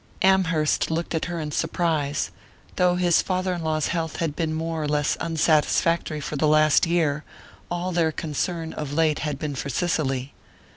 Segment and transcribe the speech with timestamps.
[0.23, 2.31] Amherst looked at her in surprise.
[2.77, 6.87] Though his father in law's health had been more or less unsatisfactory for the last
[6.87, 7.23] year,
[7.69, 10.33] all their concern, of late, had been for Cicely.